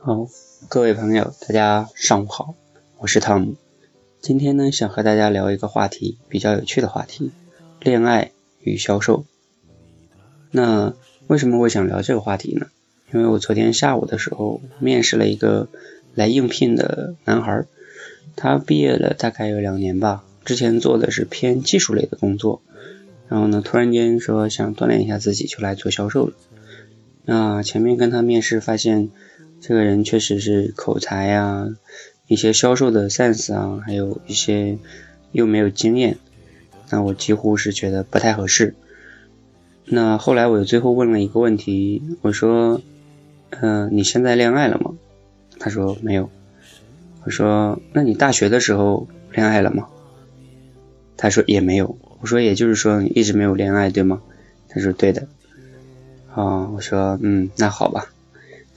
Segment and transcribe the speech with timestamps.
[0.00, 0.28] 好，
[0.68, 2.54] 各位朋友，大家上午好，
[2.98, 3.56] 我是汤姆。
[4.20, 7.32] 今天呢，想和大家聊一个话题，比较有趣的话题——
[7.82, 8.30] 恋爱
[8.62, 9.24] 与销售。
[10.52, 10.94] 那
[11.26, 12.68] 为什么我想聊这个话题呢？
[13.12, 15.68] 因为我昨天下午的时候面试了一个
[16.14, 17.64] 来应聘的男孩，
[18.36, 22.62] 他毕业了大概有两年吧，之前做的是偏技术类的工作，
[23.28, 26.34] 然后呢，突然间说想锻炼一下自己，就来做销售了。
[27.24, 29.10] 那前面跟他面试发现。
[29.60, 31.68] 这个人确实是口才呀，
[32.26, 34.78] 一些销售的 sense 啊，还有一些
[35.32, 36.18] 又没有经验，
[36.90, 38.74] 那我几乎是觉得不太合适。
[39.84, 42.80] 那后来我最后问了一个问题，我说
[43.60, 44.94] ：“嗯，你现在恋爱了吗？”
[45.58, 46.30] 他说没有。
[47.24, 49.88] 我说：“那你大学的时候恋爱了吗？”
[51.16, 51.98] 他说也没有。
[52.20, 54.22] 我说：“也就是说你一直没有恋爱，对吗？”
[54.68, 55.26] 他说：“对的。”
[56.34, 58.12] 啊，我说：“嗯，那好吧。”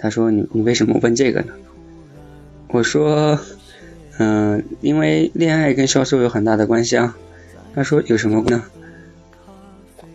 [0.01, 1.53] 他说：“你你为什么问这个呢？”
[2.69, 3.39] 我说
[4.17, 7.15] ：“嗯，因为恋爱跟销售有很大的关系啊。”
[7.75, 8.63] 他说：“有什么呢？”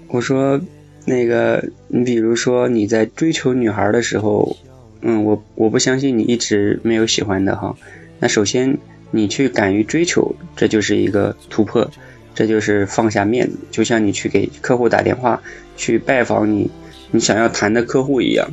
[0.08, 0.60] 我说
[1.06, 4.56] ：“那个，你比如说你在追求女孩的时候，
[5.02, 7.76] 嗯，我我不相信你一直没有喜欢的哈。
[8.18, 8.78] 那首先
[9.10, 11.90] 你去敢于追求，这就是一个突破，
[12.34, 15.42] 这就是放下面子，就像你去给客户打电话，
[15.76, 16.70] 去拜访你
[17.10, 18.48] 你想要谈的客户一样。”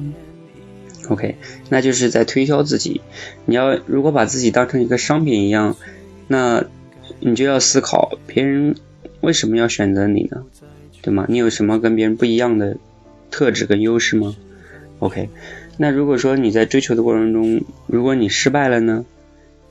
[1.10, 1.36] OK，
[1.70, 3.02] 那就是在推销自己。
[3.46, 5.76] 你要如果把自己当成一个商品一样，
[6.28, 6.64] 那
[7.20, 8.76] 你就要思考别人
[9.22, 10.44] 为什么要选择你呢？
[11.02, 11.26] 对吗？
[11.28, 12.78] 你有什么跟别人不一样的
[13.30, 14.36] 特质跟优势吗
[15.00, 15.30] ？OK，
[15.78, 19.06] 那如果说你在追求的过程中，如果你失败了呢？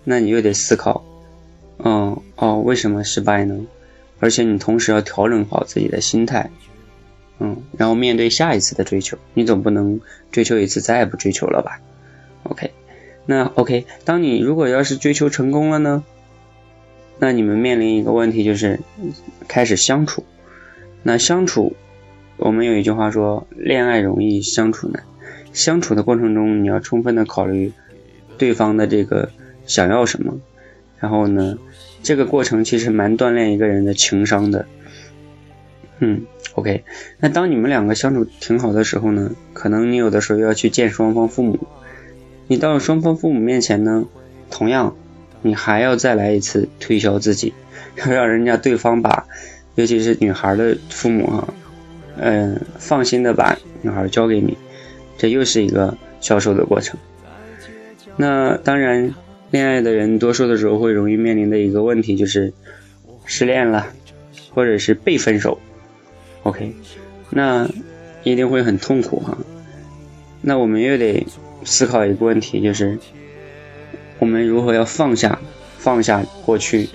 [0.04, 1.04] 那你又得思考，
[1.78, 3.64] 嗯哦，为什么失败呢？
[4.20, 6.50] 而且你同时要调整好自己的心态。
[7.44, 11.80] 嗯，然后面对下一次的追求，你总不能追求一次再也不追求了吧
[12.44, 12.70] ？OK，
[13.26, 16.04] 那 OK，当你如果要是追求成功了呢？
[17.18, 18.78] 那你们面临一个问题就是
[19.48, 20.24] 开始相处。
[21.02, 21.74] 那相处，
[22.36, 25.02] 我们有一句话说，恋爱容易相处难。
[25.52, 27.72] 相处的过程中，你要充分的考虑
[28.38, 29.30] 对方的这个
[29.66, 30.38] 想要什么。
[31.00, 31.58] 然后呢，
[32.04, 34.64] 这个过程其实蛮锻炼一个人的情商的。
[35.98, 36.24] 嗯。
[36.54, 36.84] OK，
[37.18, 41.58] 那当你们两个相处挺好的时候呢，可能你有的时候要去见双方父母。
[42.46, 44.04] 你到了双方父母面前呢，
[44.50, 44.94] 同样，
[45.40, 47.54] 你还要再来一次推销自己，
[47.96, 49.26] 要 让人家对方把，
[49.76, 51.54] 尤其是女孩的父母哈，
[52.18, 54.58] 嗯，放心的把女孩交给你，
[55.16, 57.00] 这又是一个销售的过程。
[58.18, 59.14] 那当然，
[59.50, 62.52] 恋爱的人多数的时候会容易面临的一个问题就是
[63.24, 63.86] 失恋了，
[64.50, 65.58] 或者是被分手。
[66.44, 66.74] OK，
[67.30, 67.68] 那
[68.24, 69.38] 一定会很痛苦哈。
[70.40, 71.24] 那我们又得
[71.64, 72.98] 思考一个问题，就是
[74.18, 75.38] 我们如何要放下，
[75.78, 76.88] 放下过去，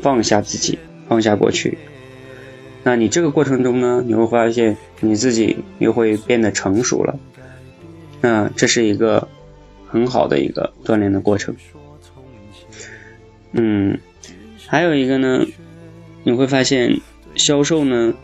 [0.00, 1.76] 放下自己，放下过去。
[2.82, 7.18] 那你这个过程中呢，你会发现你自己又会变得成熟了。
[8.22, 9.28] 那这是一个
[9.86, 11.54] 很好的一个锻炼的过程。
[13.52, 13.98] 嗯，
[14.66, 15.44] 还有一个呢，
[16.22, 16.98] 你会发现
[17.34, 18.14] 销售呢。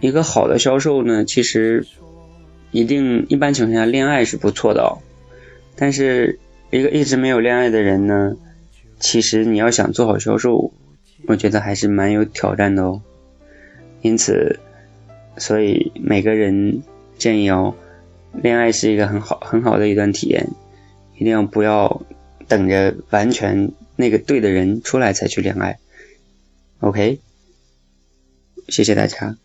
[0.00, 1.86] 一个好的销售呢，其实
[2.70, 4.98] 一定一般情况下恋爱是不错的哦。
[5.76, 6.38] 但是
[6.70, 8.36] 一个一直没有恋爱的人呢，
[9.00, 10.72] 其实你要想做好销售，
[11.26, 13.00] 我觉得还是蛮有挑战的哦。
[14.02, 14.60] 因此，
[15.36, 16.82] 所以每个人
[17.16, 17.74] 建议哦，
[18.32, 20.50] 恋爱是一个很好很好的一段体验，
[21.16, 22.02] 一定要不要
[22.46, 25.78] 等着完全那个对的人出来才去恋爱。
[26.80, 27.18] OK，
[28.68, 29.38] 谢谢大家。